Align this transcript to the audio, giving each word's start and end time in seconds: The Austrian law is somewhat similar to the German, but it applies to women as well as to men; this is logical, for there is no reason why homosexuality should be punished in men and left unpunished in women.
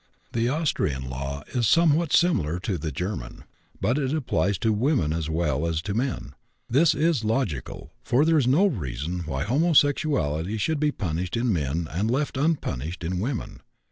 The 0.33 0.49
Austrian 0.49 1.07
law 1.11 1.43
is 1.53 1.67
somewhat 1.67 2.11
similar 2.11 2.59
to 2.61 2.79
the 2.79 2.91
German, 2.91 3.43
but 3.79 3.99
it 3.99 4.15
applies 4.15 4.57
to 4.57 4.73
women 4.73 5.13
as 5.13 5.29
well 5.29 5.67
as 5.67 5.79
to 5.83 5.93
men; 5.93 6.33
this 6.67 6.95
is 6.95 7.23
logical, 7.23 7.91
for 8.03 8.25
there 8.25 8.39
is 8.39 8.47
no 8.47 8.65
reason 8.65 9.19
why 9.27 9.43
homosexuality 9.43 10.57
should 10.57 10.79
be 10.79 10.91
punished 10.91 11.37
in 11.37 11.53
men 11.53 11.87
and 11.91 12.09
left 12.09 12.35
unpunished 12.35 13.03
in 13.03 13.19
women. 13.19 13.59